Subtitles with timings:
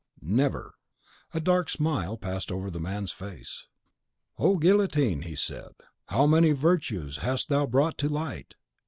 [0.23, 0.73] "Never!"
[1.31, 3.67] A dark smile passed over the man's face.
[4.39, 5.73] "O guillotine!" he said,
[6.07, 8.55] "how many virtues hast thou brought to light!